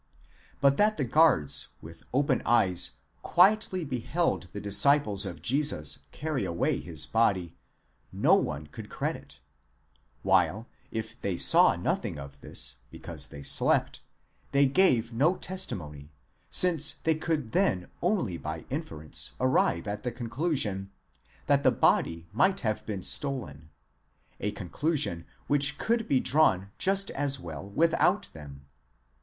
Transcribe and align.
But 0.61 0.77
that 0.77 0.97
the 0.97 1.03
guards 1.05 1.67
with 1.79 2.05
open 2.11 2.41
eyes 2.43 2.93
quietly 3.21 3.85
beheld 3.85 4.47
the 4.51 4.59
disciples 4.59 5.27
of 5.27 5.43
Jesus 5.43 5.99
carry 6.11 6.43
away 6.43 6.79
his 6.79 7.05
body, 7.05 7.53
no 8.11 8.33
one 8.33 8.65
could 8.65 8.89
credit: 8.89 9.39
while, 10.23 10.67
if 10.89 11.21
they 11.21 11.37
saw 11.37 11.75
nothing 11.75 12.17
of 12.17 12.41
this, 12.41 12.77
because 12.89 13.27
they 13.27 13.43
slept, 13.43 13.99
they 14.53 14.65
gave 14.65 15.13
no 15.13 15.35
testimony, 15.35 16.11
since 16.49 16.93
they 16.93 17.13
could 17.13 17.51
then 17.51 17.87
only 18.01 18.37
by 18.37 18.65
inference 18.71 19.33
arrive 19.39 19.85
at 19.85 20.01
the 20.01 20.11
conclusion, 20.11 20.89
that 21.45 21.61
the 21.61 21.69
body 21.69 22.25
might 22.33 22.61
have 22.61 22.83
been 22.87 23.03
stolen: 23.03 23.69
a 24.39 24.49
conclusion 24.49 25.27
which 25.45 25.77
could 25.77 26.07
be 26.07 26.19
drawn 26.19 26.71
just 26.79 27.11
as 27.11 27.39
well 27.39 27.69
without 27.69 28.29
them. 28.33 28.65